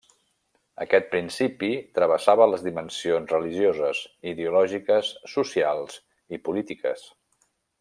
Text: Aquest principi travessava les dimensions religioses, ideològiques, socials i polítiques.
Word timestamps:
Aquest 0.85 1.09
principi 1.09 1.69
travessava 1.97 2.47
les 2.53 2.63
dimensions 2.69 3.35
religioses, 3.35 4.01
ideològiques, 4.33 5.13
socials 5.37 6.01
i 6.39 6.41
polítiques. 6.51 7.07